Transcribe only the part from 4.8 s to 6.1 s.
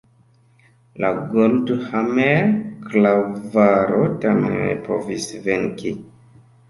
povis venki.